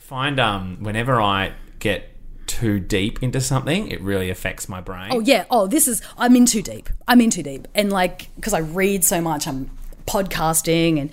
[0.00, 2.08] find um whenever I get
[2.46, 5.10] too deep into something, it really affects my brain.
[5.12, 5.44] Oh yeah.
[5.50, 6.02] Oh, this is.
[6.18, 6.88] I'm in too deep.
[7.06, 9.70] I'm in too deep, and like because I read so much, I'm
[10.06, 11.10] podcasting, and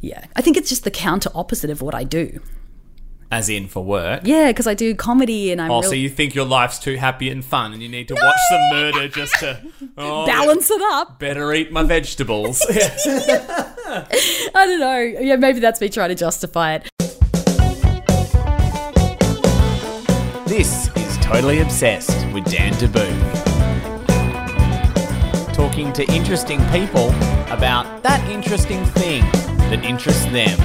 [0.00, 2.40] yeah, I think it's just the counter opposite of what I do.
[3.32, 4.20] As in for work.
[4.24, 6.96] Yeah, because I do comedy, and I'm Oh, real- so you think your life's too
[6.96, 9.58] happy and fun, and you need to watch some murder just to
[9.96, 11.18] oh, balance it up.
[11.18, 12.60] Better eat my vegetables.
[12.70, 14.06] I
[14.54, 14.98] don't know.
[14.98, 16.88] Yeah, maybe that's me trying to justify it.
[20.54, 23.08] This is Totally Obsessed with Dan Debuf.
[25.54, 27.08] Talking to interesting people
[27.50, 29.22] about that interesting thing
[29.70, 30.58] that interests them.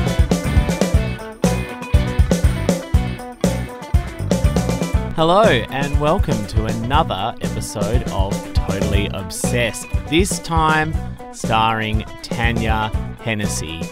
[5.16, 9.88] Hello, and welcome to another episode of Totally Obsessed.
[10.10, 10.94] This time
[11.34, 12.90] starring Tanya
[13.22, 13.84] Hennessy.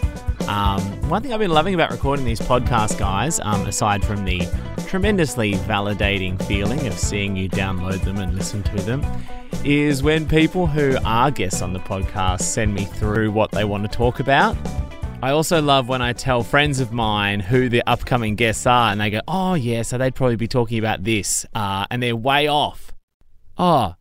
[0.48, 4.46] Um, one thing I've been loving about recording these podcasts, guys, um, aside from the
[4.86, 9.04] tremendously validating feeling of seeing you download them and listen to them,
[9.64, 13.82] is when people who are guests on the podcast send me through what they want
[13.82, 14.56] to talk about.
[15.20, 19.00] I also love when I tell friends of mine who the upcoming guests are, and
[19.00, 22.46] they go, "Oh yeah, so they'd probably be talking about this," uh, and they're way
[22.46, 22.92] off.
[23.58, 23.96] Oh,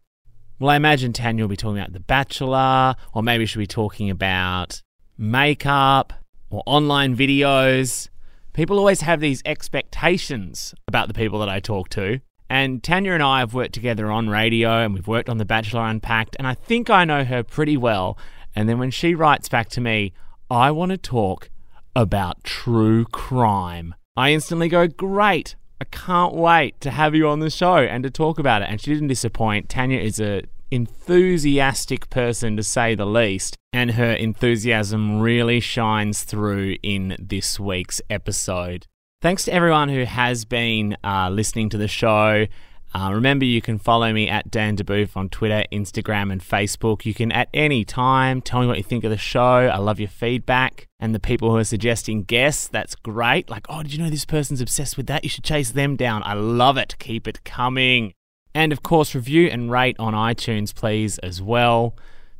[0.59, 4.09] well, I imagine Tanya will be talking about The Bachelor, or maybe she'll be talking
[4.09, 4.83] about
[5.17, 6.13] makeup
[6.49, 8.09] or online videos.
[8.53, 12.19] People always have these expectations about the people that I talk to.
[12.49, 15.85] And Tanya and I have worked together on radio and we've worked on The Bachelor
[15.85, 18.17] Unpacked, and I think I know her pretty well.
[18.55, 20.13] And then when she writes back to me,
[20.49, 21.49] I want to talk
[21.95, 27.49] about true crime, I instantly go, Great, I can't wait to have you on the
[27.49, 28.69] show and to talk about it.
[28.69, 29.69] And she didn't disappoint.
[29.69, 30.43] Tanya is a
[30.75, 38.01] enthusiastic person to say the least, and her enthusiasm really shines through in this week's
[38.09, 38.85] episode.
[39.21, 42.45] Thanks to everyone who has been uh, listening to the show.
[42.93, 47.05] Uh, remember, you can follow me at Dan Debuf on Twitter, Instagram, and Facebook.
[47.05, 49.41] You can at any time tell me what you think of the show.
[49.41, 50.87] I love your feedback.
[50.97, 53.49] And the people who are suggesting guests, that's great.
[53.49, 55.23] Like, oh, did you know this person's obsessed with that?
[55.25, 56.23] You should chase them down.
[56.23, 56.95] I love it.
[56.97, 58.13] Keep it coming.
[58.55, 61.93] And of course, review and rate on iTunes, please, as well.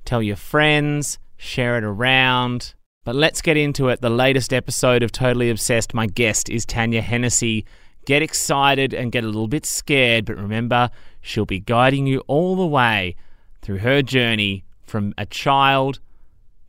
[0.05, 2.73] Tell your friends, share it around.
[3.03, 3.99] But let's get into it.
[3.99, 7.65] The latest episode of Totally Obsessed, my guest is Tanya Hennessy.
[8.05, 10.89] Get excited and get a little bit scared, but remember,
[11.19, 13.17] she'll be guiding you all the way
[13.61, 15.99] through her journey from a child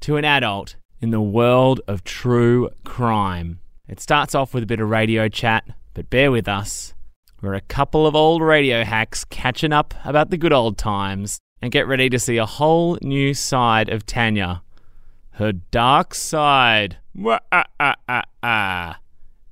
[0.00, 3.60] to an adult in the world of true crime.
[3.86, 5.64] It starts off with a bit of radio chat,
[5.94, 6.95] but bear with us.
[7.42, 11.70] We're a couple of old radio hacks catching up about the good old times and
[11.70, 14.62] get ready to see a whole new side of Tanya.
[15.32, 16.96] Her dark side.
[17.52, 19.00] Ah, ah, ah.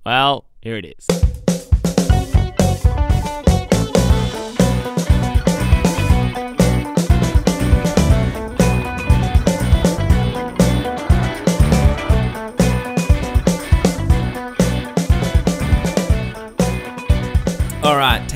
[0.06, 1.43] Well, here it is.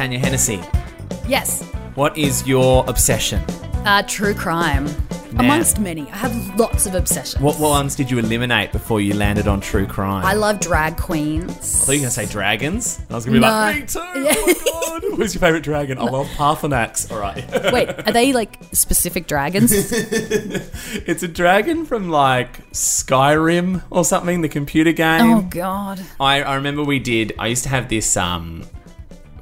[0.08, 0.58] Tanya Hennessy,
[1.28, 1.62] Yes.
[1.94, 3.42] what is your obsession?
[3.84, 4.88] Uh, true crime.
[5.36, 6.10] Amongst many.
[6.10, 7.42] I have lots of obsessions.
[7.42, 10.24] What, what ones did you eliminate before you landed on true crime?
[10.24, 11.50] I love drag queens.
[11.50, 12.98] I thought you were going to say dragons.
[13.10, 13.50] I was going to be No.
[13.52, 13.98] like, me too.
[14.00, 15.16] Oh my god.
[15.18, 15.98] Who's your favourite dragon?
[15.98, 17.12] I love Paarthurnax.
[17.12, 17.44] All right.
[17.72, 19.70] Wait, are they like specific dragons?
[19.72, 25.30] it's a dragon from like Skyrim or something, the computer game.
[25.30, 26.00] oh god.
[26.18, 27.34] I, I remember we did.
[27.38, 28.64] I used to have this um,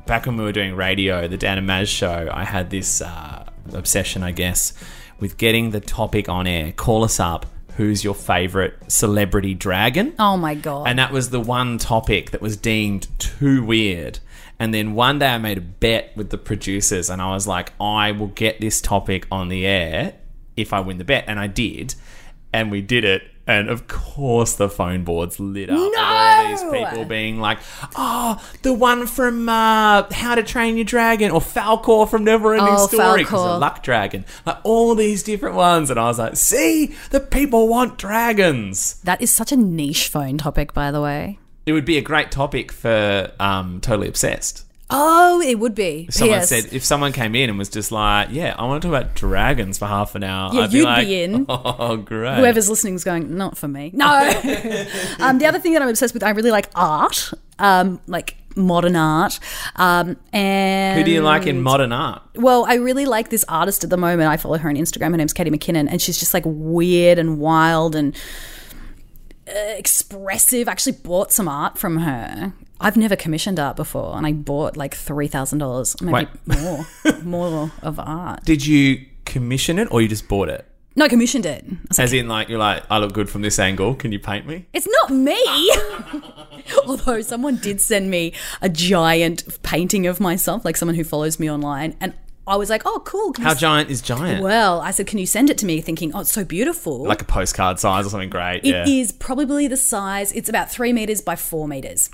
[0.06, 2.30] back when we were doing radio, the Dan and Maz show.
[2.32, 4.72] I had this uh, obsession, I guess,
[5.18, 6.72] with getting the topic on air.
[6.72, 7.46] Call us up.
[7.76, 10.14] Who's your favorite celebrity dragon?
[10.18, 10.88] Oh my god.
[10.88, 14.20] And that was the one topic that was deemed too weird.
[14.58, 17.72] And then one day I made a bet with the producers, and I was like,
[17.78, 20.14] I will get this topic on the air
[20.56, 21.24] if I win the bet.
[21.26, 21.94] And I did.
[22.52, 23.22] And we did it.
[23.48, 27.58] And of course, the phone boards lit up with all these people being like,
[27.94, 32.86] "Oh, the one from uh, How to Train Your Dragon, or Falkor from Neverending Oh,
[32.88, 36.94] Story, because a luck dragon." Like all these different ones, and I was like, "See,
[37.10, 41.38] the people want dragons." that is such a niche phone topic, by the way.
[41.66, 44.64] It would be a great topic for um, Totally Obsessed.
[44.88, 46.06] Oh, it would be.
[46.08, 46.48] If someone P.S.
[46.48, 49.14] said, if someone came in and was just like, "Yeah, I want to talk about
[49.16, 51.46] dragons for half an hour," Yeah, I'd you'd like, be in.
[51.78, 52.36] Oh, great!
[52.36, 53.90] Whoever's listening is going, not for me.
[53.94, 54.06] No.
[55.18, 58.94] um, the other thing that I'm obsessed with, I really like art, um, like modern
[58.94, 59.40] art.
[59.74, 62.22] Um, and Who do you like in modern art?
[62.36, 64.30] Well, I really like this artist at the moment.
[64.30, 65.10] I follow her on Instagram.
[65.10, 68.14] Her name's Katie McKinnon, and she's just like weird and wild and
[69.48, 70.68] uh, expressive.
[70.68, 72.52] I actually bought some art from her.
[72.80, 76.86] I've never commissioned art before, and I bought like three thousand dollars, maybe more,
[77.22, 78.44] more of art.
[78.44, 80.66] Did you commission it or you just bought it?
[80.98, 81.62] No, I commissioned it.
[81.68, 83.94] I was like, As in, like, you're like, I look good from this angle.
[83.94, 84.64] Can you paint me?
[84.72, 85.72] It's not me.
[86.86, 88.32] Although someone did send me
[88.62, 92.14] a giant painting of myself, like someone who follows me online, and
[92.46, 94.42] I was like, "Oh, cool." How giant is giant?
[94.42, 97.20] Well, I said, "Can you send it to me?" Thinking, "Oh, it's so beautiful." Like
[97.20, 98.64] a postcard size or something great.
[98.64, 99.16] It is yeah.
[99.18, 100.32] probably the size.
[100.32, 102.08] It's about three meters by four meters.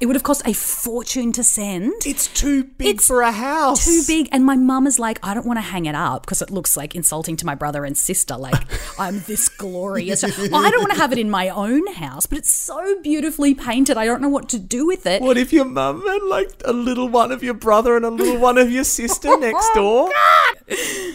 [0.00, 1.92] It would have cost a fortune to send.
[2.06, 3.84] It's too big It's for a house.
[3.84, 4.28] too big.
[4.30, 6.76] And my mum is like, I don't want to hang it up because it looks
[6.76, 8.36] like insulting to my brother and sister.
[8.36, 8.62] Like,
[8.98, 10.22] I'm this glorious.
[10.22, 13.96] I don't want to have it in my own house, but it's so beautifully painted.
[13.96, 15.20] I don't know what to do with it.
[15.20, 18.38] What if your mum had like a little one of your brother and a little
[18.38, 20.10] one of your sister oh, next door?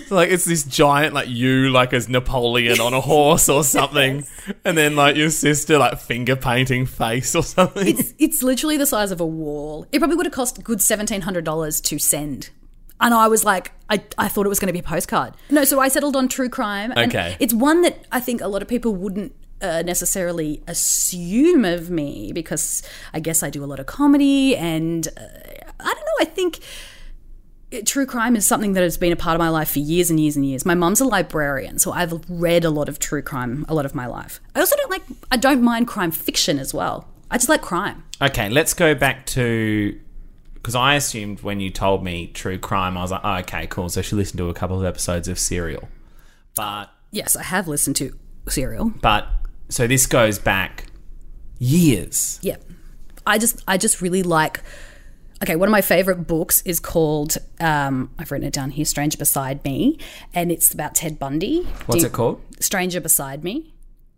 [0.08, 4.26] So like it's this giant like you like as Napoleon on a horse or something,
[4.66, 7.88] and then like your sister like finger painting face or something.
[7.88, 9.86] It's, it's literally the size of a wall.
[9.92, 12.50] It probably would have cost a good $1,700 to send.
[13.00, 15.34] And I was like, I, I thought it was going to be a postcard.
[15.50, 16.92] No, so I settled on true crime.
[16.96, 17.36] and Okay.
[17.40, 22.32] It's one that I think a lot of people wouldn't uh, necessarily assume of me
[22.34, 22.84] because
[23.14, 25.22] I guess I do a lot of comedy and uh,
[25.80, 26.60] I don't know, I think
[27.86, 30.20] true crime is something that has been a part of my life for years and
[30.20, 30.66] years and years.
[30.66, 33.96] My mum's a librarian, so I've read a lot of true crime a lot of
[33.96, 34.40] my life.
[34.56, 37.08] I also don't like I don't mind crime fiction as well.
[37.34, 38.04] I just like crime.
[38.22, 40.00] Okay, let's go back to
[40.54, 43.90] because I assumed when you told me true crime, I was like, oh, okay, cool.
[43.90, 45.90] So she listened to a couple of episodes of Serial,
[46.56, 48.92] but Yes, I have listened to Serial.
[49.02, 49.28] but
[49.70, 50.86] so this goes back
[51.60, 52.40] years.
[52.44, 52.58] Yeah.
[53.26, 54.62] I just I just really like
[55.42, 59.18] Okay, one of my favorite books is called um, I've written it down here, Stranger
[59.18, 59.98] Beside Me,
[60.34, 61.64] and it's about Ted Bundy.
[61.88, 62.42] What's Do it called?
[62.62, 63.73] Stranger Beside Me.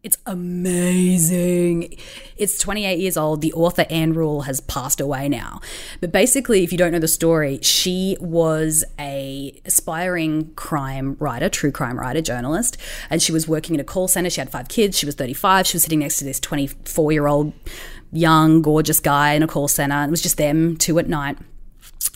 [0.05, 1.97] It's amazing.
[2.37, 3.41] It's 28 years old.
[3.41, 5.61] The author Ann Rule has passed away now.
[5.99, 11.71] But basically, if you don't know the story, she was a aspiring crime writer, true
[11.71, 12.77] crime writer, journalist,
[13.09, 14.29] and she was working in a call center.
[14.29, 14.95] She had five kids.
[14.95, 15.65] She was 35.
[15.65, 17.53] She was sitting next to this 24 year old
[18.11, 19.95] young, gorgeous guy in a call center.
[19.95, 21.39] And it was just them two at night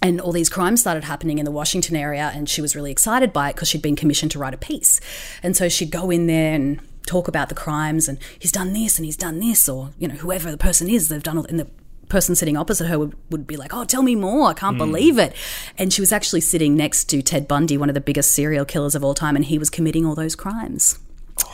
[0.03, 3.33] and all these crimes started happening in the Washington area, and she was really excited
[3.33, 5.01] by it because she'd been commissioned to write a piece.
[5.43, 8.97] And so she'd go in there and talk about the crimes, and he's done this
[8.97, 11.37] and he's done this, or you know, whoever the person is, they've done.
[11.37, 11.67] all- And the
[12.07, 14.49] person sitting opposite her would, would be like, "Oh, tell me more!
[14.49, 15.33] I can't believe it."
[15.77, 18.95] And she was actually sitting next to Ted Bundy, one of the biggest serial killers
[18.95, 20.97] of all time, and he was committing all those crimes.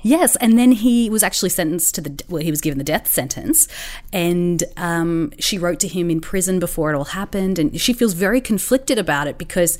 [0.00, 3.08] Yes, and then he was actually sentenced to the well, he was given the death
[3.08, 3.66] sentence,
[4.12, 8.12] and um, she wrote to him in prison before it all happened, and she feels
[8.12, 9.76] very conflicted about it because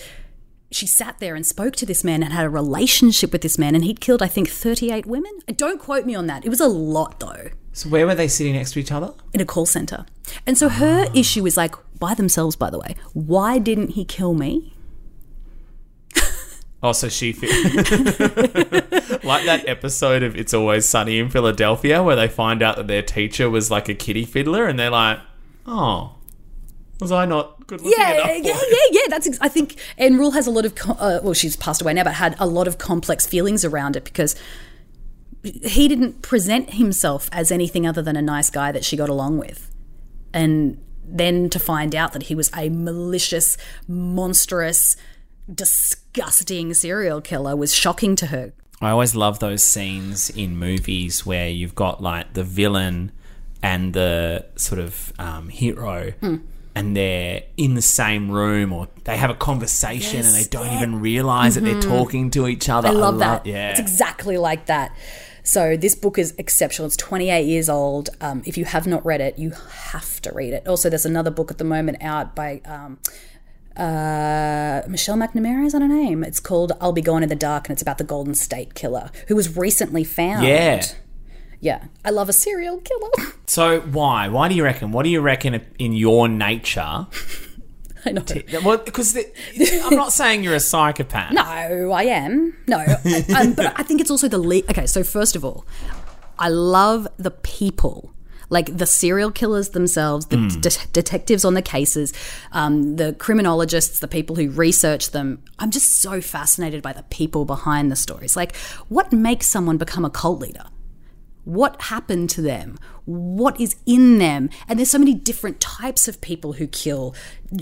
[0.70, 3.74] she sat there and spoke to this man and had a relationship with this man,
[3.74, 5.32] and he'd killed I think thirty eight women.
[5.56, 8.54] Don't quote me on that; it was a lot though So where were they sitting
[8.54, 9.14] next to each other?
[9.32, 10.06] in a call center,
[10.46, 11.12] and so her ah.
[11.14, 12.56] issue is like by themselves.
[12.56, 14.74] By the way, why didn't he kill me?
[16.80, 17.48] Oh, so she fe-
[19.24, 23.02] like that episode of It's Always Sunny in Philadelphia where they find out that their
[23.02, 25.18] teacher was like a kitty fiddler, and they're like,
[25.66, 26.17] "Oh,
[27.00, 29.08] was I not good looking Yeah, enough?" yeah, for yeah, it?" yeah.
[29.08, 29.26] That's.
[29.26, 30.74] Ex- I think Ann Rule has a lot of.
[30.74, 33.96] Co- uh, well, she's passed away now, but had a lot of complex feelings around
[33.96, 34.34] it because
[35.42, 39.38] he didn't present himself as anything other than a nice guy that she got along
[39.38, 39.70] with,
[40.34, 44.96] and then to find out that he was a malicious, monstrous,
[45.52, 48.52] disgusting serial killer was shocking to her.
[48.80, 53.10] I always love those scenes in movies where you've got like the villain
[53.62, 56.12] and the sort of um, hero.
[56.20, 56.36] Hmm.
[56.78, 60.76] And they're in the same room, or they have a conversation, and they don't yeah.
[60.76, 62.88] even realize that they're talking to each other.
[62.88, 63.46] I love that.
[63.46, 64.96] Yeah, It's exactly like that.
[65.42, 66.86] So this book is exceptional.
[66.86, 68.10] It's 28 years old.
[68.20, 70.68] Um, if you have not read it, you have to read it.
[70.68, 72.98] Also, there's another book at the moment out by um,
[73.74, 75.64] uh, Michelle McNamara.
[75.64, 76.22] Is that her name?
[76.22, 79.10] It's called "I'll Be Gone in the Dark," and it's about the Golden State Killer
[79.28, 80.46] who was recently found.
[80.46, 80.84] yeah.
[81.60, 81.84] Yeah.
[82.04, 83.10] I love a serial killer.
[83.48, 84.28] So why?
[84.28, 84.92] Why do you reckon?
[84.92, 87.06] What do you reckon in your nature?
[88.04, 88.22] I know.
[88.62, 91.32] Well, because I'm not saying you're a psychopath.
[91.32, 92.54] No, I am.
[92.66, 92.78] No,
[93.36, 94.86] um, but I think it's also the le- okay.
[94.86, 95.64] So first of all,
[96.38, 98.12] I love the people,
[98.50, 102.12] like the serial killers themselves, the de- detectives on the cases,
[102.52, 105.42] um, the criminologists, the people who research them.
[105.58, 108.36] I'm just so fascinated by the people behind the stories.
[108.36, 108.54] Like,
[108.88, 110.64] what makes someone become a cult leader?
[111.48, 114.50] What happened to them what is in them.
[114.68, 117.14] And there's so many different types of people who kill.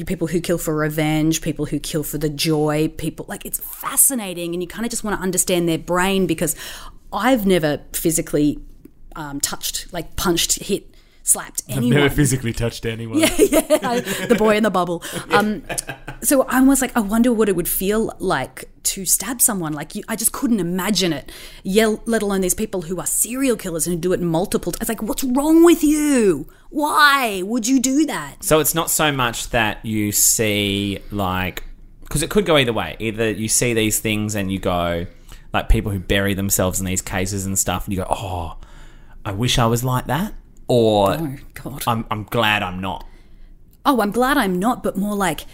[0.04, 4.52] People who kill for revenge people who kill for the joy people like it's fascinating
[4.52, 6.56] and you kind of just want to understand their brain because
[7.12, 8.58] i've never physically
[9.16, 10.94] um, touched, like punched, hit,
[11.26, 11.96] slapped I've anyone.
[12.02, 13.18] never physically touched anyone.
[13.18, 14.00] Yeah, yeah.
[14.28, 15.02] the boy in the bubble.
[15.30, 15.64] Um,
[16.22, 19.72] so I was like, I wonder what it would feel like to stab someone.
[19.74, 21.30] Like you, I just couldn't imagine it.
[21.62, 24.72] Yell, let alone these people who are serial killers and do it multiple.
[24.72, 26.48] T- it's like, what's wrong with you?
[26.70, 28.42] Why would you do that?
[28.44, 31.64] So it's not so much that you see like
[32.02, 32.96] because it could go either way.
[32.98, 35.06] Either you see these things and you go
[35.52, 38.56] like people who bury themselves in these cases and stuff, and you go, "Oh,
[39.24, 40.32] I wish I was like that,"
[40.68, 41.84] or Oh God.
[41.86, 43.06] I'm I'm glad I'm not.
[43.84, 45.46] oh, I'm glad I'm not, but more like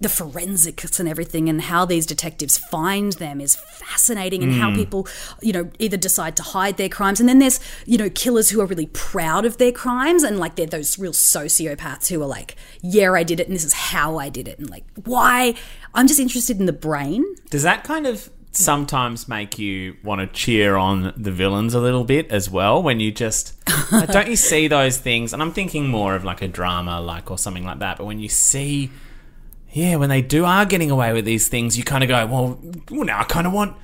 [0.00, 4.76] the forensics and everything and how these detectives find them is fascinating and how hmm.
[4.76, 5.08] people,
[5.40, 7.18] you know, either decide to hide their crimes.
[7.18, 10.56] And then there's, you know, killers who are really proud of their crimes and like
[10.56, 14.18] they're those real sociopaths who are like, yeah, I did it and this is how
[14.18, 14.58] I did it.
[14.58, 15.54] And like, why?
[15.94, 17.24] I'm just interested in the brain.
[17.48, 22.04] Does that kind of sometimes make you want to cheer on the villains a little
[22.04, 23.54] bit as well when you just
[24.10, 25.32] don't you see those things?
[25.32, 28.18] And i'm thinking more of like a drama like or something like that but when
[28.18, 28.90] you see
[29.72, 32.58] yeah when they do are getting away with these things you kind of go well,
[32.90, 33.76] well now i kind of want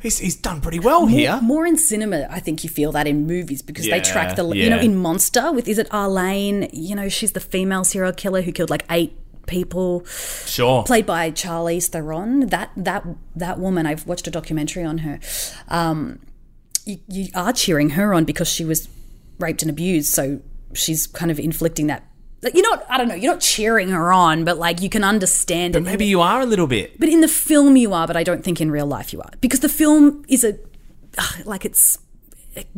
[0.00, 1.38] he's, he's done pretty well here.
[1.42, 4.70] More in cinema, I think you feel that in movies because they track the, you
[4.70, 6.68] know, in Monster with, is it Arlene?
[6.72, 9.17] You know, she's the female serial killer who killed like eight
[9.48, 10.04] people.
[10.46, 12.46] sure played by Charlize Theron.
[12.46, 15.18] That that that woman, I've watched a documentary on her.
[15.68, 16.20] Um,
[16.84, 18.88] you, you are cheering her on because she was
[19.38, 20.40] raped and abused, so
[20.74, 22.04] she's kind of inflicting that.
[22.42, 25.04] like, You're not, I don't know, you're not cheering her on, but like you can
[25.04, 25.82] understand it.
[25.82, 28.42] maybe you are a little bit But in the film you are, but I don't
[28.44, 29.30] think in real life you are.
[29.40, 30.58] Because the film is a,
[31.44, 31.98] like it's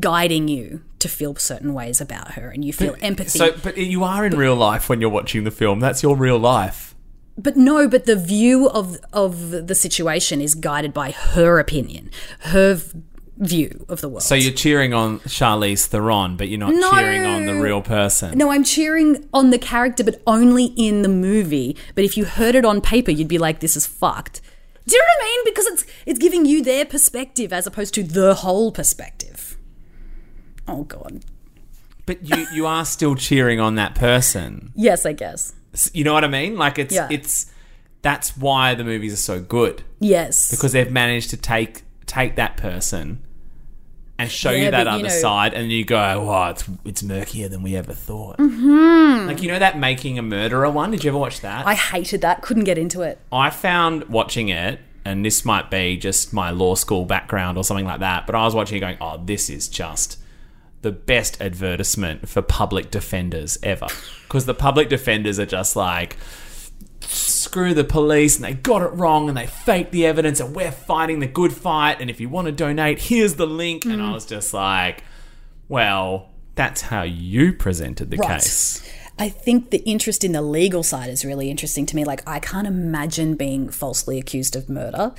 [0.01, 3.39] guiding you to feel certain ways about her and you feel empathy.
[3.39, 6.39] so but you are in real life when you're watching the film that's your real
[6.39, 6.95] life
[7.39, 9.33] But no, but the view of of
[9.67, 12.11] the situation is guided by her opinion,
[12.53, 13.01] her v-
[13.39, 14.23] view of the world.
[14.23, 16.91] so you're cheering on Charlize Theron, but you're not No.
[16.93, 18.37] cheering on the real person.
[18.37, 21.71] no, I'm cheering on the character, but only in the movie.
[21.95, 24.37] But if you heard it on paper, you'd be like, "This is fucked."
[24.87, 25.43] Do you know what I mean?
[25.51, 29.30] Because it's it's giving you their perspective as opposed to the whole perspective.
[30.71, 31.21] Oh god.
[32.07, 34.73] But you you are still cheering on that person.
[34.75, 35.53] Yes, I guess.
[35.93, 36.57] You know what I mean?
[36.57, 37.09] Like it's Yeah.
[37.11, 37.47] it's
[38.03, 40.51] that's why the movies are so good Yes.
[40.51, 43.23] because they've managed to take take that person
[44.19, 46.65] and show Yeah, you that but, you other know- side, and you go, "Oh, it's
[46.85, 49.29] it's murkier than we ever thought." Mm-hmm.
[49.29, 50.91] Like you know that making a murderer one.
[50.91, 51.67] Did you ever watch that?
[51.67, 52.43] I hated that.
[52.43, 53.19] Couldn't get into it.
[53.33, 57.87] I found watching it, and this might be just my law school background or something
[57.87, 60.19] like that, but I was watching it going, oh, this is just
[60.83, 63.87] the best advertisement for public defenders ever.
[64.23, 66.17] Because the public defenders are just like,
[67.01, 70.71] screw the police, and they got it wrong, and they faked the evidence, and we're
[70.71, 73.85] fighting the good fight, and if you want to donate, here's the link.
[73.85, 74.15] And I mm.
[74.15, 75.05] was just like,
[75.69, 78.41] well, that's how you presented the Right.
[78.41, 78.89] case.
[79.19, 82.05] I think the interest in the legal side is really interesting to me.
[82.05, 85.13] Like, I can't imagine being falsely accused of murder.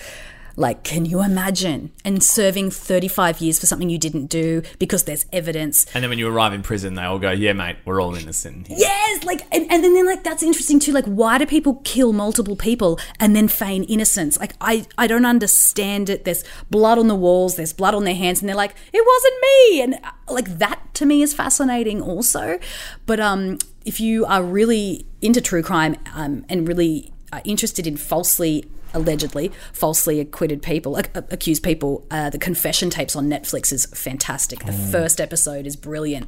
[0.55, 1.91] Like, can you imagine?
[2.03, 5.85] And serving 35 years for something you didn't do because there's evidence.
[5.93, 8.67] And then when you arrive in prison, they all go, yeah, mate, we're all innocent
[8.67, 8.77] here.
[8.79, 10.91] Yes, like, and, and then like that's interesting too.
[10.91, 14.39] Like, why do people kill multiple people and then feign innocence?
[14.39, 16.25] Like, I I don't understand it.
[16.25, 17.55] There's blood on the walls.
[17.55, 19.81] There's blood on their hands, and they're like, it wasn't me.
[19.81, 22.59] And uh, like that to me is fascinating also.
[23.05, 27.97] But um, if you are really into true crime um, and really are interested in
[27.97, 33.85] falsely allegedly falsely acquitted people ac- accused people uh, the confession tapes on netflix is
[33.87, 36.27] fantastic the first episode is brilliant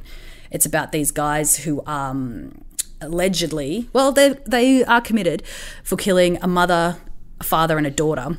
[0.50, 2.62] it's about these guys who um
[3.00, 5.42] allegedly well they they are committed
[5.82, 6.96] for killing a mother
[7.40, 8.38] a father and a daughter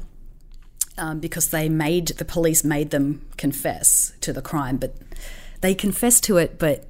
[0.97, 4.95] um, because they made the police made them confess to the crime but
[5.61, 6.87] they confessed to it but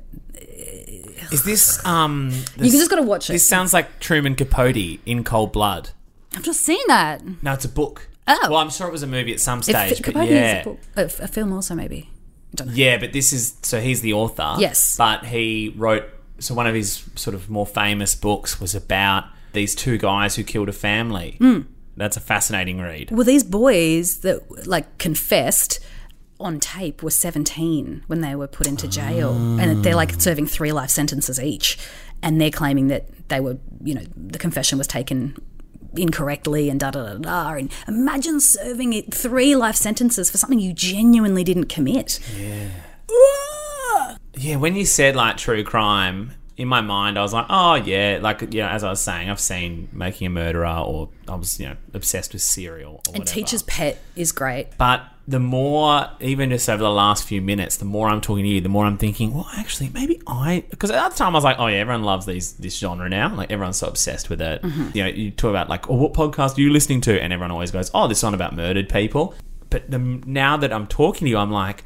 [1.32, 2.32] Is this um?
[2.58, 5.90] you just got to watch it This sounds like Truman Capote in Cold Blood.
[6.36, 8.10] I've just seen that No, it's a book.
[8.28, 8.38] Oh.
[8.50, 10.62] Well, I'm sure it was a movie at some If- stage, but Capote yeah.
[10.62, 12.10] is a, book, a, a film also maybe
[12.54, 12.74] I don't know.
[12.74, 14.56] Yeah, but this is so he's the author.
[14.60, 14.96] Yes.
[14.98, 16.06] But he wrote
[16.40, 20.44] so one of his sort of more famous books was about these two guys who
[20.44, 21.36] killed a family.
[21.40, 21.62] Hmm.
[21.98, 23.12] That's a fascinating read.
[23.12, 25.80] Well, these boys that like confessed
[26.40, 30.74] on tape were 17 when they were put into jail, and they're like serving three
[30.74, 31.78] life sentences each,
[32.22, 35.38] and they're claiming that they were, you know, the confession was taken
[36.00, 37.54] incorrectly and da da da da.
[37.54, 42.20] And imagine serving it three life sentences for something you genuinely didn't commit.
[42.38, 42.70] Yeah.
[44.38, 48.20] Yeah, when you said like true crime, in my mind, I was like, oh yeah,
[48.22, 51.60] like you know, as I was saying, I've seen Making a Murderer, or I was
[51.60, 53.26] you know obsessed with Serial, or And whatever.
[53.26, 54.68] Teacher's Pet is great.
[54.78, 58.50] But the more, even just over the last few minutes, the more I'm talking to
[58.50, 61.44] you, the more I'm thinking, well, actually, maybe I, because at the time I was
[61.44, 64.62] like, oh yeah, everyone loves these this genre now, like everyone's so obsessed with it.
[64.62, 64.90] Mm-hmm.
[64.94, 67.22] You know, you talk about like, oh, what podcast are you listening to?
[67.22, 69.34] And everyone always goes, oh, this one about murdered people.
[69.70, 71.84] But the, now that I'm talking to you, I'm like.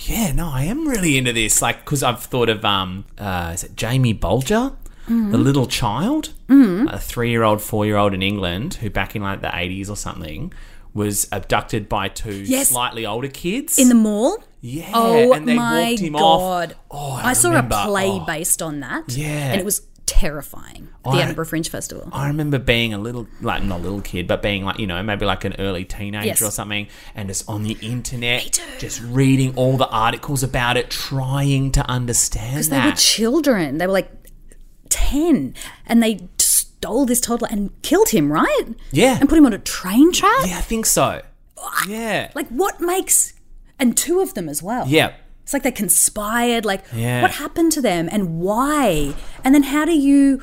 [0.00, 1.60] Yeah, no, I am really into this.
[1.60, 4.72] Like, because I've thought of, um, uh, is it Jamie Bulger?
[5.08, 9.96] The little child, a three-year-old, four-year-old in England, who back in like the '80s or
[9.96, 10.52] something
[10.92, 12.68] was abducted by two Yes.
[12.68, 14.36] slightly older kids In the mall?
[14.60, 16.72] yeah, Oh and they my walked him god!
[16.72, 16.78] off.
[16.90, 17.76] Oh, I, I, saw remember.
[17.78, 19.04] a play Oh, based on that.
[19.16, 19.52] Yeah.
[19.52, 20.88] and it was terrifying.
[21.04, 22.08] The I- Edinburgh Fringe Festival.
[22.12, 25.02] I remember being a little, like not a little kid, but being like you know
[25.02, 26.42] maybe like an early teenager Yes.
[26.42, 31.70] or something, and just on the internet, just reading all the articles about it, trying
[31.72, 33.78] to understand Because they were children.
[33.78, 34.10] They were like
[34.88, 35.54] ten,
[35.86, 38.32] and they stole this toddler and killed him.
[38.32, 38.64] Right?
[38.92, 39.18] Yeah.
[39.20, 40.46] and put him on a train track.
[40.46, 41.22] yeah, I think so.
[41.88, 43.34] Yeah, Like what makes?
[43.80, 44.86] And two of them as well.
[44.88, 45.12] yeah.
[45.48, 46.66] It's like they conspired.
[46.66, 47.22] Like, Yeah.
[47.22, 49.14] what happened to them and why?
[49.42, 50.42] And then how do you?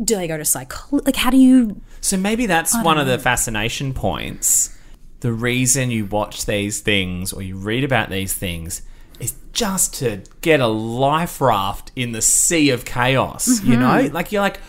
[0.00, 1.04] Do they go to psychology?
[1.04, 1.80] Like, how do you?
[2.00, 4.70] So maybe that's one of the fascination points.
[5.18, 8.82] The reason you watch these things or you read about these things
[9.18, 13.88] is just to get a life raft in the sea of chaos, you know?
[13.88, 14.14] Mm-hmm.
[14.14, 14.60] Like you're like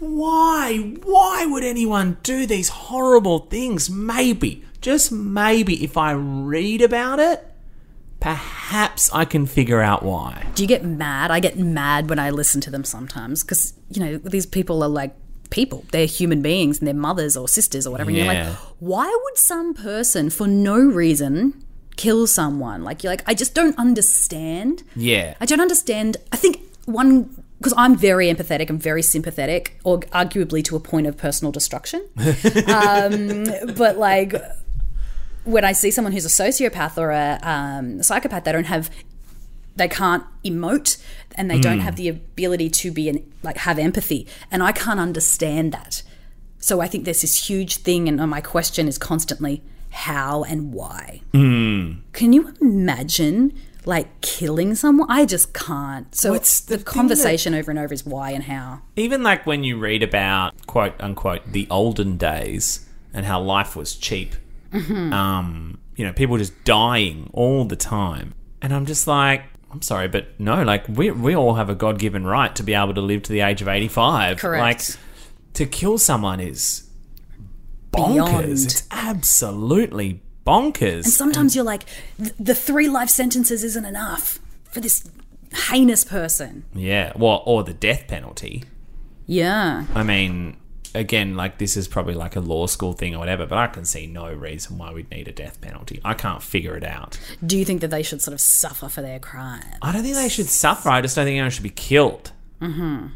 [0.00, 3.88] why why would anyone do these horrible things?
[3.88, 7.47] Maybe, just maybe if I read about it,
[8.20, 10.46] perhaps I can figure out why.
[10.54, 11.30] Do you get mad?
[11.30, 14.88] I get mad when I listen to them sometimes because you know these people are
[14.88, 15.14] like
[15.50, 15.84] people.
[15.92, 18.10] They're human beings and they're mothers or sisters or whatever.
[18.10, 18.48] And you're like,
[18.78, 21.64] why would some person for no reason
[21.96, 22.84] kill someone?
[22.84, 24.82] Like you're like, I just don't understand.
[24.94, 25.34] Yeah.
[25.40, 26.16] I don't understand.
[26.32, 31.08] I think one because I'm very empathetic and very sympathetic, or arguably to a point
[31.08, 32.06] of personal destruction.
[32.68, 33.44] um,
[33.74, 34.32] but like
[35.48, 38.90] when I see someone who's a sociopath or a um, psychopath, they don't have,
[39.76, 41.02] they can't emote,
[41.36, 45.00] and they don't have the ability to be an, like have empathy, and I can't
[45.00, 46.02] understand that.
[46.58, 51.22] So I think there's this huge thing, and my question is constantly how and why.
[51.32, 55.10] Can you imagine like killing someone?
[55.10, 56.14] I just can't.
[56.14, 58.82] So What's the the, conversation over and over is why and how.
[58.96, 62.84] even like when you read about quote unquote the olden days
[63.14, 64.34] and how life was cheap
[64.72, 70.08] um you know people just dying all the time and i'm just like i'm sorry
[70.08, 73.22] but no like we, we all have a god-given right to be able to live
[73.22, 74.60] to the age of 85 Correct.
[74.60, 74.98] like
[75.54, 76.88] to kill someone is
[77.92, 78.44] bonkers Beyond.
[78.44, 81.84] it's absolutely bonkers And Sometimes you're like,
[82.38, 84.38] the three life sentences isn't enough
[84.70, 85.08] for this
[85.70, 86.64] heinous person.
[86.74, 88.64] yeah well or the death penalty
[89.26, 89.84] Yeah.
[89.94, 90.56] I mean,
[90.94, 93.84] again, like this is probably like a law school thing or whatever, but I can
[93.84, 96.00] see no reason why we'd need a death penalty.
[96.04, 97.18] I can't figure it out.
[97.44, 99.64] Do you think that they should sort of suffer for their crime?
[99.82, 100.90] I don't think they should suffer.
[100.90, 102.32] I just don't think anyone should be killed.
[102.60, 103.08] Mm-hmm.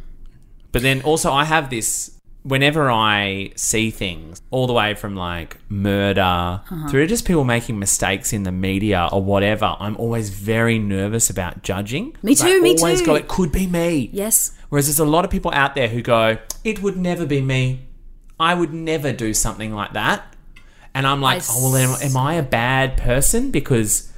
[0.72, 5.58] But then also, I have this whenever I see things, all the way from like
[5.68, 6.88] murder Uh-huh.
[6.88, 11.62] through just people making mistakes in the media or whatever, I'm always very nervous about
[11.62, 12.16] judging.
[12.22, 13.06] Me too, me always too.
[13.06, 14.10] go, it could be me.
[14.12, 14.52] Yes.
[14.68, 17.86] Whereas there's a lot of people out there who go, it would never be me.
[18.40, 20.34] I would never do something like that.
[20.94, 23.50] And I'm like, I oh, well, am, am I a bad person?
[23.50, 24.12] Because,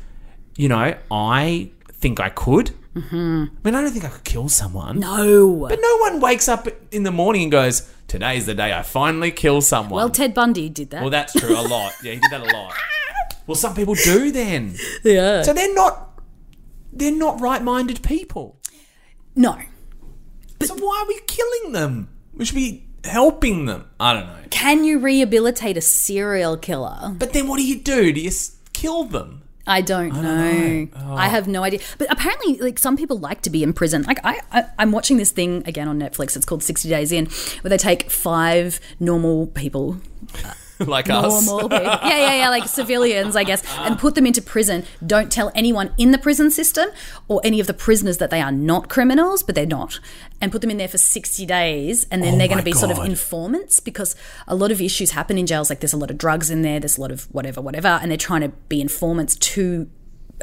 [0.56, 2.70] you know, I think I could.
[2.94, 3.16] Mm-hmm.
[3.16, 5.00] I mean, I don't think I could kill someone.
[5.00, 5.66] No.
[5.68, 9.30] But no one wakes up in the morning and goes, today's the day I finally
[9.32, 9.96] kill someone.
[9.96, 11.00] well, Ted Bundy did that.
[11.00, 11.58] Well, that's true.
[11.58, 11.92] A lot.
[12.02, 12.74] Yeah, he did that a lot.
[13.46, 14.74] Well, some people do then.
[15.04, 15.42] yeah.
[15.42, 16.18] So they're not,
[16.94, 18.58] they're not right-minded people.
[19.36, 19.58] no.
[20.62, 22.08] So why are we killing them?
[22.32, 23.84] We should be helping them.
[24.00, 24.38] I don't know.
[24.48, 27.14] Can you rehabilitate a serial killer?
[27.18, 28.14] But then what do you do?
[28.14, 29.42] Do you s- kill them?
[29.66, 30.88] I don't, know.
[30.94, 31.14] Oh.
[31.14, 31.80] I have no idea.
[31.96, 34.02] But apparently, like some people like to be in prison.
[34.02, 36.36] Like I, I, I'm watching this thing again on Netflix.
[36.36, 37.26] It's called 60 Days In,
[37.62, 40.00] where they take five normal people,
[40.86, 41.46] like us?
[41.46, 44.84] people, yeah, yeah, yeah, like civilians, I guess, and put them into prison.
[45.06, 46.88] Don't tell anyone in the prison system
[47.28, 50.00] or any of the prisoners that they are not criminals, but they're not,
[50.40, 52.72] and put them in there for 60 days, and then Oh they're going to be
[52.72, 55.70] sort of informants because a lot of issues happen in jails.
[55.70, 58.10] Like there's a lot of drugs in there, there's a lot of whatever, whatever, and
[58.10, 59.88] they're trying to be informants to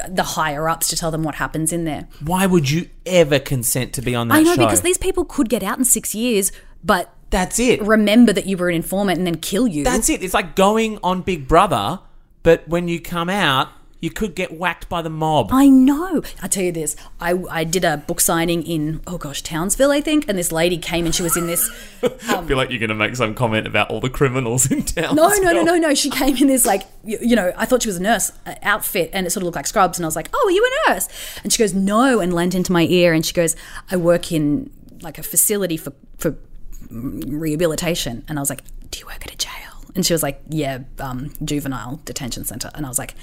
[0.08, 2.08] the higher ups to tell them what happens in there.
[2.24, 4.62] Why would you ever consent to be on that I know show?
[4.62, 6.50] because these people could get out in six years,
[6.82, 7.82] but That's it.
[7.82, 9.82] remember that you were an informant and then kill you.
[9.82, 10.22] That's it.
[10.22, 11.98] It's like going on Big Brother,
[12.44, 13.68] but when you come out,
[14.04, 15.50] You could get whacked by the mob.
[15.52, 16.22] I know.
[16.42, 16.96] I tell you this.
[17.20, 20.76] I, I did a book signing in oh gosh Townsville I think, and this lady
[20.76, 21.70] came and she was in this.
[22.02, 25.14] I feel like you're going to make some comment about all the criminals in town.
[25.14, 25.94] No, no, no, no, no.
[25.94, 27.52] She came in this like you, you know.
[27.56, 29.98] I thought she was a nurse uh, outfit, and it sort of looked like scrubs.
[29.98, 31.06] And I was like, "Oh, are you a nurse?"
[31.44, 33.54] And she goes, "No," and leant into my ear, and she goes,
[33.88, 34.68] "I work in
[35.00, 36.34] like a facility for for
[36.90, 39.50] rehabilitation." And I was like, "Do you work at a jail?"
[39.94, 43.14] And she was like, "Yeah, um, juvenile detention center." And I was like,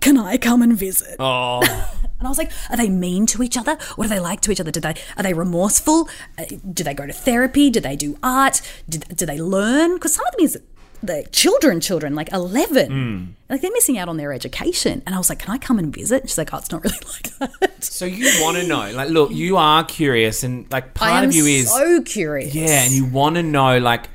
[0.00, 1.62] "Can I come and visit?" Oh,
[2.20, 3.78] And I was like, are they mean to each other?
[3.96, 4.70] What are they like to each other?
[4.70, 6.06] Do they are they remorseful?
[6.38, 7.70] Uh, do they go to therapy?
[7.70, 8.60] Do they do art?
[8.90, 9.94] Do, do they learn?
[9.94, 10.60] Because some of them is
[11.02, 13.28] the children, children like eleven, mm.
[13.48, 15.02] like they're missing out on their education.
[15.06, 16.22] And I was like, can I come and visit?
[16.22, 16.96] And she's like, oh, it's not really
[17.40, 17.84] like that.
[17.84, 18.90] so you want to know?
[18.92, 22.54] Like, look, you are curious, and like part of you is so curious.
[22.54, 23.78] yeah, and you want to know.
[23.78, 24.08] Like,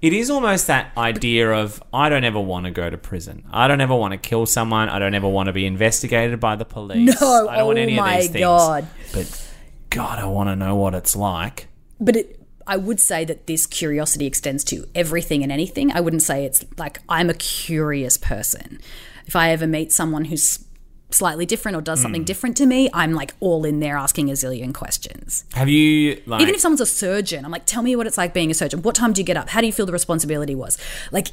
[0.00, 3.44] it is almost that idea of I don't ever want to go to prison.
[3.52, 4.88] I don't ever want to kill someone.
[4.88, 7.20] I don't ever want to be investigated by the police.
[7.20, 8.42] No, I don't want oh any my of these things.
[8.42, 8.86] God.
[9.12, 9.50] But
[9.90, 11.68] God, I want to know what it's like.
[12.00, 12.39] but it,
[12.70, 15.90] I would say that this curiosity extends to everything and anything.
[15.92, 18.78] I wouldn't say it's like I'm a curious person.
[19.26, 20.64] If I ever meet someone who's
[21.10, 22.02] slightly different or does Hmm.
[22.04, 25.44] something different to me, I'm like all in there asking a zillion questions.
[25.54, 26.40] Have you like?
[26.42, 28.82] Even if someone's a surgeon, I'm like, tell me what it's like being a surgeon.
[28.82, 29.48] What time do you get up?
[29.48, 30.78] How do you feel the responsibility was?
[31.10, 31.28] Like,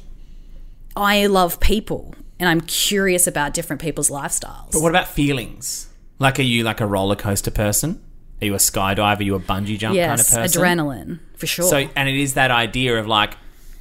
[0.95, 4.71] I love people and I'm curious about different people's lifestyles.
[4.71, 5.87] But what about feelings?
[6.17, 8.01] Like, are you like a roller coaster person?
[8.41, 9.19] Are you a skydiver?
[9.19, 10.61] Are you a bungee jump kind of yes, person?
[10.61, 11.65] adrenaline for sure.
[11.65, 13.35] So, and it is that idea of like,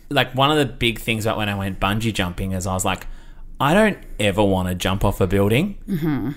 [0.08, 2.84] like one of the big things about when I went bungee jumping is I was
[2.84, 3.06] like,
[3.60, 5.78] I don't ever want to jump off a building.
[5.88, 6.30] Mm-hmm.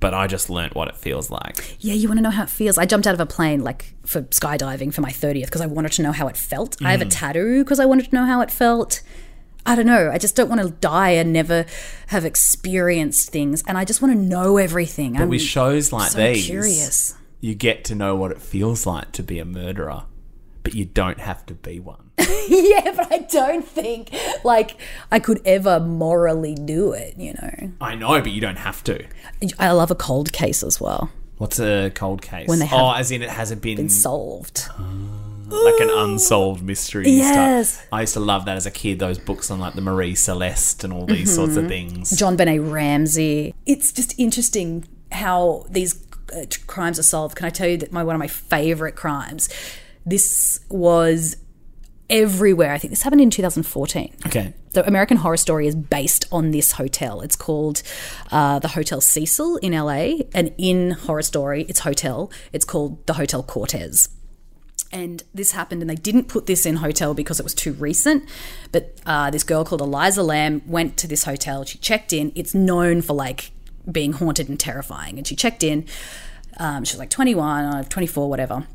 [0.00, 1.76] But I just learnt what it feels like.
[1.78, 2.76] Yeah, you want to know how it feels.
[2.76, 5.92] I jumped out of a plane like for skydiving for my 30th because I wanted
[5.92, 6.76] to know how it felt.
[6.82, 9.00] I have a tattoo because I wanted to know how it felt.
[9.64, 10.10] I don't know.
[10.10, 11.66] I just don't want to die and never
[12.08, 13.62] have experienced things.
[13.68, 15.12] And I just want to know everything.
[15.12, 17.14] But I'm with shows like so these, curious.
[17.44, 20.04] You get to know what it feels like to be a murderer,
[20.62, 22.10] but you don't have to be one.
[22.48, 24.10] yeah, but I don't think
[24.44, 24.76] like
[25.10, 27.72] I could ever morally do it, you know.
[27.80, 29.04] I know, but you don't have to.
[29.58, 31.10] I love a cold case as well.
[31.38, 32.46] What's a cold case?
[32.48, 34.68] When they have oh, as in it hasn't been, Solved.
[34.78, 37.72] like an unsolved mystery Yes.
[37.74, 37.86] stuff.
[37.90, 39.00] I used to love that as a kid.
[39.00, 41.64] Those books on like the Marie Celeste and all these sorts Mm-hmm.
[41.64, 42.10] of things.
[42.12, 43.52] JonBenét Ramsey.
[43.66, 45.94] It's just interesting how these
[46.34, 47.36] uh, crimes are solved.
[47.36, 49.48] Can I tell you that my one of my favorite crimes?
[50.04, 51.36] This was
[52.12, 52.72] everywhere.
[52.72, 54.14] I think this happened in 2014.
[54.26, 54.52] Okay.
[54.72, 57.20] The American Horror Story is based on this hotel.
[57.20, 57.82] It's called
[58.30, 62.30] uh, the Hotel Cecil in LA, and in Horror Story, it's hotel.
[62.52, 64.08] It's called the Hotel Cortez.
[64.90, 68.28] And this happened, and they didn't put this in hotel because it was too recent.
[68.72, 71.64] But uh, this girl called Elisa Lam went to this hotel.
[71.64, 72.32] She checked in.
[72.34, 73.52] It's known for like
[73.90, 75.18] being haunted and terrifying.
[75.18, 75.86] And she checked in.
[76.58, 78.66] Um, she was like 21 or 24, whatever.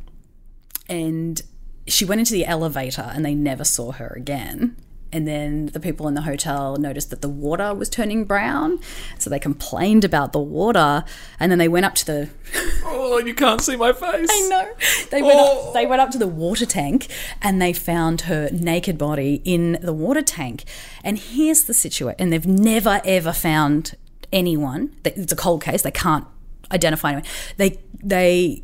[0.90, 1.42] And
[1.88, 4.76] she went into the elevator, and they never saw her again.
[5.14, 8.80] And then the people in the hotel noticed that the water was turning brown.
[9.18, 11.06] So they complained about the water.
[11.40, 12.30] And then they went up to the
[12.84, 14.28] Oh, you can't see my face.
[14.30, 14.70] I know.
[15.10, 15.70] They went Oh.
[15.70, 17.08] up, they went up to the water tank
[17.42, 20.66] and they found her naked body in the water tank.
[21.06, 22.18] And here's the situation.
[22.20, 23.96] And they've never ever found
[24.38, 24.96] anyone.
[25.04, 25.82] It's a cold case.
[25.82, 26.26] They can't
[26.72, 27.26] identify anyone.
[27.58, 28.64] They they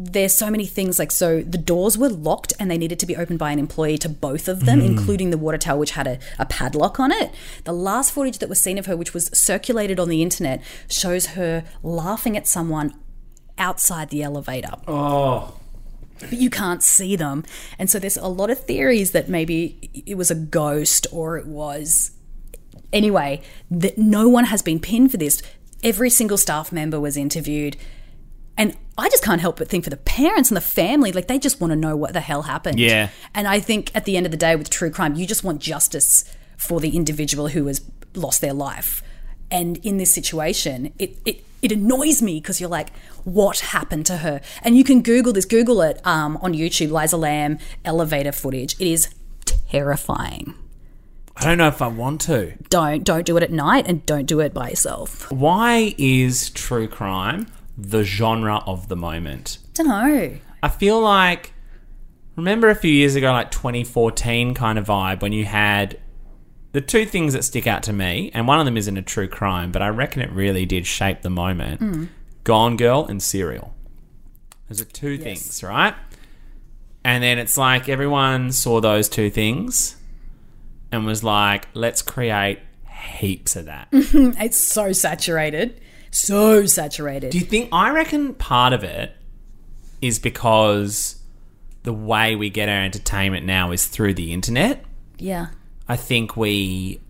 [0.00, 3.16] there's so many things like so the doors were locked and they needed to be
[3.16, 4.86] opened by an employee to both of them hmm.
[4.86, 8.48] including the water tower which had a, a padlock on it the last footage that
[8.48, 12.94] was seen of her which was circulated on the internet shows her laughing at someone
[13.58, 15.58] outside the elevator Oh.
[16.20, 17.44] but you can't see them.
[17.78, 21.46] And so there's a lot of theories that maybe it was a ghost or it
[21.46, 22.12] was.
[22.92, 25.42] Anyway, that no one has been pinned for this.
[25.82, 27.76] Every single staff member was interviewed.
[28.56, 31.38] And I just can't help but think for the parents and the family, like they
[31.38, 32.80] just want to know what the hell happened.
[32.80, 33.10] Yeah.
[33.32, 35.60] And I think at the end of the day with true crime, you just want
[35.60, 36.24] justice
[36.56, 37.80] for the individual who has
[38.14, 39.02] lost their life.
[39.50, 42.90] And in this situation, it, it, it annoys me because you're like,
[43.22, 44.40] what happened to her?
[44.62, 48.74] And you can Google this, Google it um, on YouTube, Liza Lam elevator footage.
[48.80, 50.54] It is terrifying.
[51.38, 52.54] I don't know if I want to.
[52.68, 55.30] Don't don't do it at night and don't do it by yourself.
[55.30, 57.46] Why is true crime
[57.76, 59.58] the genre of the moment?
[59.74, 60.36] Don't know.
[60.64, 61.52] I feel like
[62.34, 66.00] remember a few years ago, like 2014 kind of vibe, when you had
[66.72, 69.28] the two things that stick out to me, and one of them isn't a true
[69.28, 71.80] crime, but I reckon it really did shape the moment.
[71.80, 72.08] Mm.
[72.42, 73.76] Gone Girl and Serial.
[74.68, 75.94] Those are two things, right?
[77.04, 79.94] And then it's like everyone saw those two things
[80.92, 82.60] and was like, let's create
[83.18, 83.90] heaps of that.
[83.90, 84.40] Mm-hmm.
[84.40, 85.80] It's so saturated.
[86.10, 87.30] So saturated.
[87.30, 87.68] Do you think?
[87.72, 89.14] I reckon part of it
[90.00, 91.16] is because
[91.82, 94.84] the way we get our entertainment now is through the internet.
[95.18, 95.48] yeah.
[95.90, 97.00] I think we.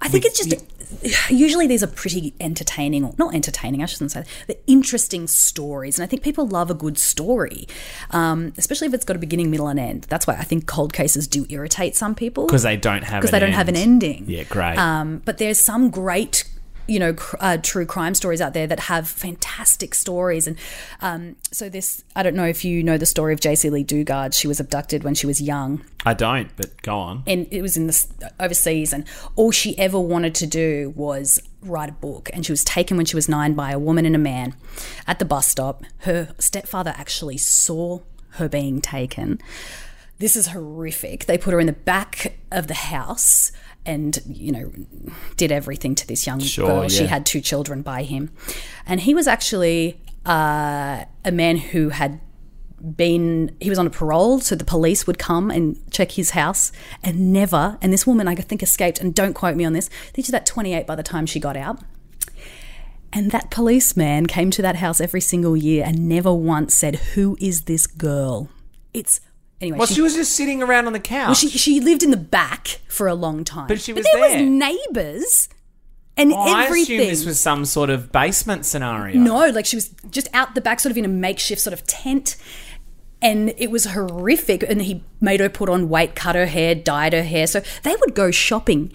[0.00, 0.64] I think it's just
[1.30, 4.28] usually these are pretty entertaining, or not entertaining, I shouldn't say, that.
[4.46, 7.66] They're interesting stories, and I think people love a good story,
[8.10, 10.06] um, especially if it's got a beginning, middle, and end.
[10.08, 13.30] That's why I think cold cases do irritate some people Because they don't have because
[13.30, 14.24] they don't have an ending.
[14.26, 14.78] Yeah, great.
[14.78, 16.44] Um, but there's some great,
[16.90, 20.48] you know, cr- uh, true crime stories out there that have fantastic stories.
[20.48, 20.58] And
[21.00, 24.34] um, so this, I don't know if you know the story of Jaycee Lee Dugard.
[24.34, 27.22] She was abducted when she was young, I don't, but go on.
[27.28, 28.92] and it was in the overseas.
[28.92, 29.04] And
[29.36, 32.28] all she ever wanted to do was write a book.
[32.32, 34.54] And she was taken when she was nine by a woman and a man
[35.06, 35.84] at the bus stop.
[35.98, 38.00] Her stepfather actually saw
[38.30, 39.38] her being taken.
[40.18, 41.26] This is horrific.
[41.26, 43.52] They put her in the back of the house
[43.86, 44.72] and, you know,
[45.36, 46.88] did everything to this young Sure, girl.
[46.88, 48.30] She had two children by him.
[48.86, 52.20] And he was actually uh, a man who had
[52.96, 56.72] been he was on a parole so the police would come and check his house
[57.02, 59.00] and never and this woman i think escaped.
[59.00, 59.90] And don't quote me on this.
[60.08, 61.80] I think she's at 28 by the time she got out.
[63.12, 67.36] And that policeman came to that house every single year and never once said who
[67.40, 68.48] is this girl?
[68.94, 69.20] It's
[69.60, 71.38] anyway Well, she, she was just sitting around on the couch.
[71.38, 74.42] she, she lived in the back for a long time But she was there there.
[74.42, 75.48] was neighbors
[76.16, 79.18] and I everything assume this was some sort of basement scenario.
[79.18, 81.86] No, like she was just out the back, sort of in a makeshift sort of
[81.86, 82.36] tent.
[83.22, 84.62] And it was horrific.
[84.62, 87.46] And he made her put on weight, cut her hair, dyed her hair.
[87.46, 88.92] So they would go shopping,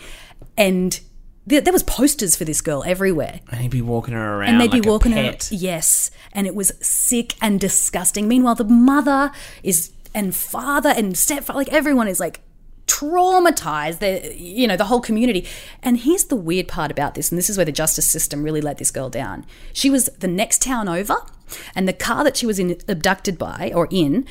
[0.57, 0.99] and
[1.47, 3.39] there, there was posters for this girl everywhere.
[3.49, 5.35] And he'd be walking her around And they'd like be walking her.
[5.49, 8.27] Yes, and it was sick and disgusting.
[8.27, 9.31] Meanwhile, the mother
[9.63, 12.39] is and father and stepfather, like everyone is like
[12.87, 13.99] traumatized.
[13.99, 15.47] They, you know, the whole community.
[15.83, 18.61] And here's the weird part about this, and this is where the justice system really
[18.61, 19.45] let this girl down.
[19.73, 21.17] She was the next town over,
[21.75, 24.25] and the car that she was in, abducted by or in,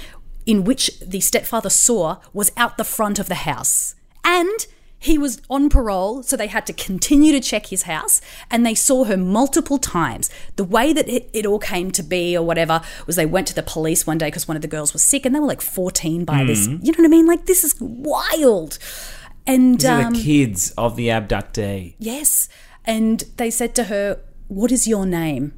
[0.47, 3.95] in which the stepfather saw, was out the front of the house,
[4.25, 4.67] and
[5.05, 8.75] he was on parole, so they had to continue to check his house, and they
[8.75, 10.31] saw her multiple times.
[10.57, 13.55] The way that it, it all came to be, or whatever, was they went to
[13.55, 15.61] the police one day because one of the girls was sick, and they were like
[15.61, 16.67] 14 by this.
[16.67, 17.27] You know what I mean?
[17.27, 18.79] Like, this is wild.
[19.47, 21.97] And These are um, the kids of the abductee.
[21.99, 22.49] yes,
[22.87, 25.53] and they said to her, What is your name?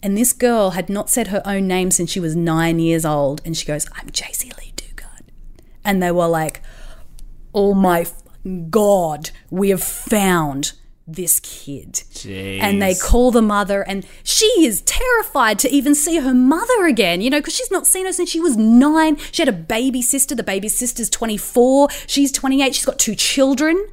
[0.00, 3.42] And this girl had not said her own name since she was nine years old,
[3.44, 5.22] and she goes, I'm Jaycee Lee Dugard.
[5.84, 6.62] And they were like,
[7.52, 8.06] Oh my
[8.70, 10.72] God, we have found
[11.06, 11.94] this kid.
[12.12, 12.60] Jeez.
[12.60, 17.20] And they call the mother, and she is terrified to even see her mother again,
[17.20, 19.16] you know, because she's not seen her since she was nine.
[19.30, 20.34] She had a baby sister.
[20.34, 21.88] The baby sister's 24.
[22.06, 22.74] She's 28.
[22.74, 23.86] She's got two children.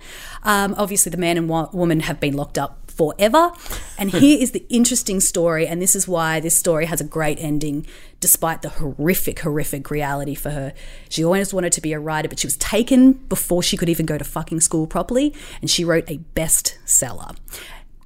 [0.43, 3.53] Um, obviously, the man and wo- woman have been locked up forever.
[3.97, 7.37] And here is the interesting story, and this is why this story has a great
[7.37, 7.85] ending,
[8.21, 10.73] despite the horrific, horrific reality for her.
[11.09, 14.05] She always wanted to be a writer, but she was taken before she could even
[14.05, 17.35] go to fucking school properly, and she wrote a bestseller.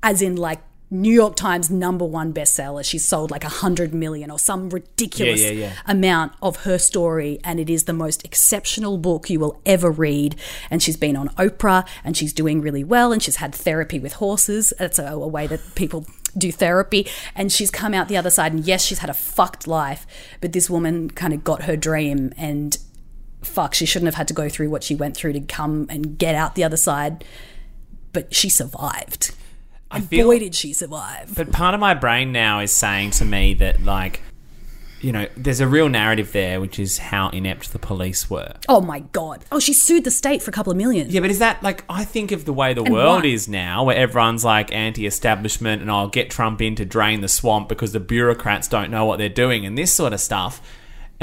[0.01, 0.61] As in, like,
[0.93, 2.85] New York Times number one bestseller.
[2.85, 5.73] She sold like a hundred million or some ridiculous Yeah, yeah, yeah.
[5.87, 10.35] amount of her story, and it is the most exceptional book you will ever read.
[10.69, 14.13] And she's been on Oprah, and she's doing really well, and she's had therapy with
[14.13, 14.71] horses.
[14.77, 16.05] That's a, a way that people
[16.37, 18.53] do therapy, and she's come out the other side.
[18.53, 20.05] And yes, she's had a fucked life,
[20.41, 22.77] but this woman kind of got her dream, and
[23.41, 26.17] fuck, she shouldn't have had to go through what she went through to come and
[26.19, 27.25] get out the other side.
[28.13, 29.33] But she survived.
[29.93, 31.33] I And feel, boy, did she survive.
[31.35, 34.21] but part of my brain now is saying to me that like,
[35.01, 38.53] you know, there's a real narrative there, which is how inept the police were.
[38.69, 39.43] Oh my god.
[39.51, 41.09] Oh, she sued the state for a couple of million.
[41.09, 43.29] Yeah, but is that like I think of the way the And world why?
[43.29, 47.67] is now, where everyone's like anti-establishment, and I'll get Trump in to drain the swamp
[47.67, 50.61] because the bureaucrats don't know what they're doing, and this sort of stuff.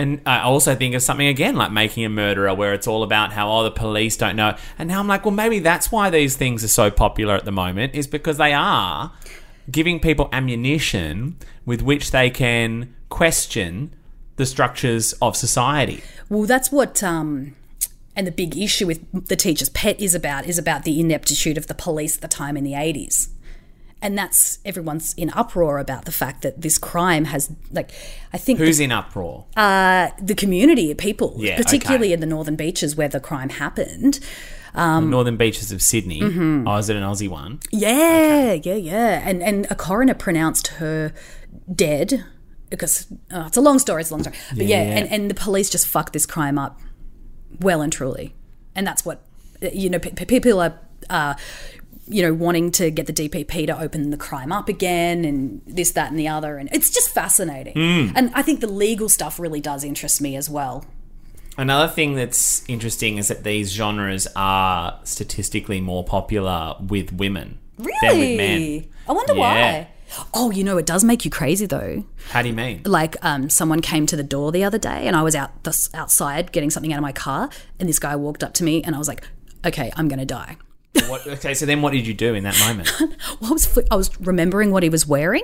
[0.01, 3.35] And I also think of something again like making a murderer, where it's all about
[3.35, 4.57] how oh the police don't know.
[4.79, 7.53] And now I'm like, well, maybe that's why these things are so popular at the
[7.53, 9.13] moment, is because they are
[9.71, 11.37] giving people ammunition
[11.67, 13.95] with which they can question
[14.37, 16.03] the structures of society.
[16.31, 17.55] Well, that's what um
[18.17, 21.67] and the big issue with the teacher's pet is about is about the ineptitude of
[21.67, 23.29] the police at the time in the 80s.
[24.03, 27.91] And that's everyone's in uproar about the fact that this crime has like
[28.33, 29.45] I think Who's in uproar?
[29.57, 32.13] uh, the community of people, Yeah, particularly okay.
[32.15, 34.21] in the northern beaches where the crime happened.
[34.73, 36.21] Um, Northern beaches of Sydney.
[36.21, 36.67] mm-hmm.
[36.69, 37.59] Oh, is it an Aussie one?
[37.73, 39.21] Yeah, yeah, yeah.
[39.29, 41.13] And and a coroner pronounced her
[41.75, 42.25] dead
[42.71, 44.01] because oh, it's a long story.
[44.03, 44.37] It's a long story.
[44.57, 44.97] But yeah, Yeah.
[44.99, 46.79] and and the police just fucked this crime up,
[47.61, 48.33] well and truly.
[48.77, 49.19] And that's what
[49.73, 49.99] you know.
[49.99, 50.79] P- people are
[51.11, 51.35] uh,
[52.11, 55.93] you know, wanting to get the DPP to open the crime up again and this,
[55.93, 56.59] that, and the other.
[56.59, 58.13] And it's just fascinating.
[58.17, 60.85] And I think the legal stuff really does interest me as well.
[61.57, 67.87] Another thing that's interesting is that these genres are statistically more popular with women than
[67.87, 68.37] with Really?
[68.37, 68.87] men.
[69.09, 69.39] I wonder Yeah.
[69.41, 69.89] why.
[70.35, 72.05] Oh, you know, it does make you crazy though.
[72.31, 72.83] How do you mean?
[72.85, 75.89] like um, someone came to the door the other day and I was out the,
[75.95, 78.95] outside getting something out of my car and this guy walked up to me and
[78.97, 79.23] I was like,
[79.65, 80.57] okay, I'm going to die.
[81.09, 82.91] What, okay, so then what did you do in that moment?
[83.41, 85.43] Well, I was, I was remembering what he was wearing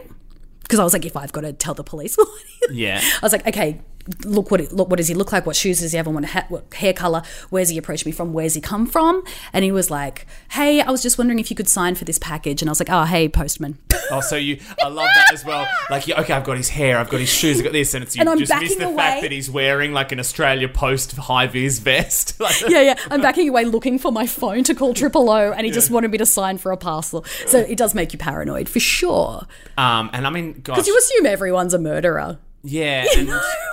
[0.63, 2.29] because I was like, if I've got to tell the police what
[2.71, 3.01] Yeah.
[3.03, 3.81] I was like, okay,
[4.25, 5.47] look what look what does he look like?
[5.47, 6.07] What shoes does he have?
[6.07, 7.23] What, ha- what hair color?
[7.51, 8.33] Where's he approached me from?
[8.33, 9.23] Where's he come from?
[9.53, 12.19] And he was like, hey, I was just wondering if you could sign for this
[12.19, 12.63] package.
[12.63, 13.79] And I was like, oh, hey, postman.
[14.09, 15.67] Oh, so you, I love that as well.
[15.91, 18.05] Like, yeah, okay, I've got his hair, I've got his shoes, I've got this, and
[18.05, 18.97] it's you And I'm just miss the away.
[18.97, 22.35] fact that he's wearing like an Australia Post high vis vest.
[22.69, 22.95] Yeah, yeah.
[23.11, 26.13] I'm backing away looking for my phone to call Triple O, and he just wanted
[26.13, 27.25] me to sign for a parcel.
[27.49, 29.45] So it does make you paranoid for sure.
[29.77, 32.39] um, and I mean, Because you assume everyone's a murderer.
[32.63, 33.29] yeah, and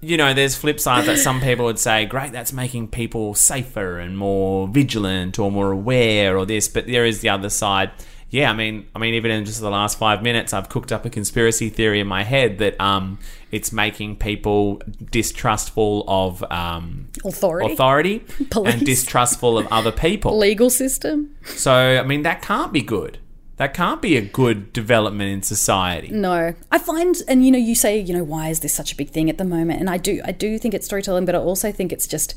[0.00, 3.98] you know, there's flip side that some people would say, great, that's making people safer
[3.98, 7.90] and more vigilant or more aware or this, but there is the other side.
[8.28, 11.04] Yeah, I mean, I mean, even in just the last five minutes, I've cooked up
[11.04, 13.18] a conspiracy theory in my head that um,
[13.52, 14.82] it's making people
[15.12, 17.72] distrustful of um, Authority.
[17.72, 18.18] authority
[18.50, 18.74] Police.
[18.74, 20.36] and distrustful of other people.
[20.36, 21.34] Legal system.
[21.44, 23.18] So, I mean, that can't be good.
[23.56, 26.08] That can't be a good development in society.
[26.08, 28.96] No, I find, and you know, you say, you know, why is this such a
[28.96, 29.80] big thing at the moment?
[29.80, 32.34] And I do, I do think it's storytelling, but I also think it's just,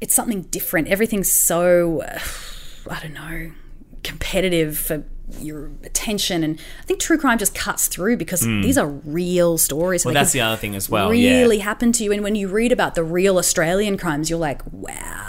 [0.00, 0.88] it's something different.
[0.88, 2.18] Everything's so, uh,
[2.90, 3.52] I don't know,
[4.02, 5.04] competitive for
[5.40, 10.04] your attention, and I think true crime just cuts through because these are real stories.
[10.04, 11.12] Well, that's the other thing as well.
[11.12, 11.40] yeah.
[11.40, 14.62] Really happen to you, and when you read about the real Australian crimes, you're like,
[14.70, 15.25] wow.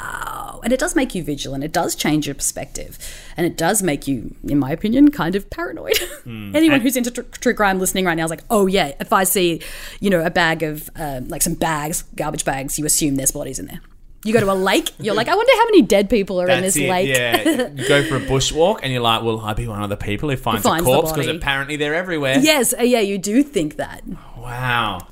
[0.68, 1.64] And it does make you vigilant.
[1.64, 3.00] It does change your perspective,
[3.38, 5.98] and it does make you, in my opinion, kind of paranoid.
[6.26, 6.54] Hmm.
[6.58, 9.24] Anyone who's into tr- true crime listening right now is like, oh yeah, if I
[9.24, 9.62] see,
[10.02, 13.60] you know, a bag of uh, like some bags, garbage bags, you assume there's bodies
[13.60, 13.80] in there.
[14.26, 16.64] You go to a lake, you're like, I wonder how many dead people are in
[16.64, 17.08] this it, lake.
[17.08, 19.96] Yeah, you go for a bushwalk and you're like, "Will I be one of the
[19.96, 22.40] people who finds, finds a corpse?" Because apparently they're everywhere.
[22.40, 24.04] yes, uh, yeah, you do think that.
[24.36, 25.08] Wow.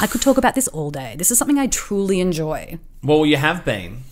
[0.00, 1.14] I could talk about this all day.
[1.18, 2.78] This is something I truly enjoy.
[3.02, 4.02] Well, you have been.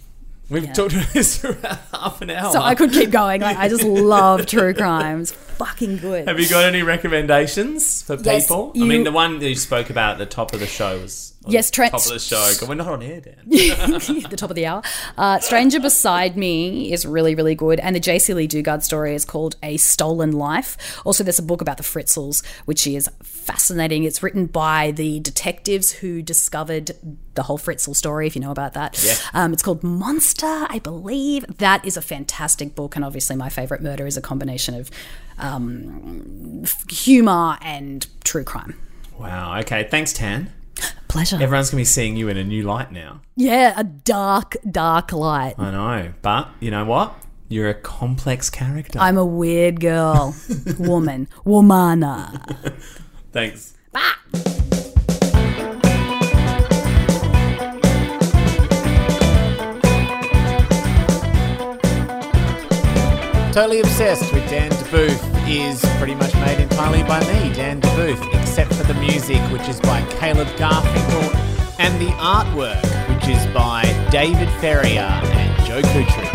[0.48, 2.52] We've talked about this for about half an hour.
[2.52, 3.40] So I could keep going.
[3.40, 5.32] Like I just love true crimes.
[5.32, 6.28] Fucking good.
[6.28, 8.72] Have you got any recommendations for Yes, people?
[8.76, 11.34] I mean, the one that you spoke about at the top of the show was
[11.48, 12.52] Yes, Trent- top of the show.
[12.60, 13.34] God, We're not on air, Dan.
[13.46, 14.82] the top of the hour.
[15.16, 17.80] Uh, Stranger Beside Me is really, really good.
[17.80, 21.00] And the Jaycee Lee Dugard story is called A Stolen Life.
[21.04, 24.04] Also, there's a book about the Fritzls, which is fascinating.
[24.04, 26.92] It's written by the detectives who discovered
[27.34, 29.02] the whole Fritzl story, if you know about that.
[29.04, 29.14] Yeah.
[29.34, 31.44] Um, it's called Monster, I believe.
[31.58, 32.96] That is a fantastic book.
[32.96, 34.90] And obviously, my favorite murder is a combination of
[35.38, 38.74] um, f- humor and true crime.
[39.18, 39.58] Wow.
[39.60, 39.84] Okay.
[39.90, 40.52] Thanks, Tan.
[41.08, 41.36] Pleasure.
[41.40, 43.20] Everyone's gonna be seeing you in a new light now.
[43.36, 45.54] yeah, a dark, dark light.
[45.58, 47.14] I know, but you know what?
[47.48, 48.98] You're a complex character.
[48.98, 50.34] I'm a weird girl,
[50.78, 52.74] woman, womana.
[53.32, 53.74] Thanks.
[63.52, 68.65] Totally Obsessed with Dan Debuf is pretty much made entirely by me, Dan Debuf, except
[68.65, 71.34] for the music, which is by Caleb Garfinkel,
[71.78, 76.25] and the artwork, which is by David Ferrier and Joe Kutry.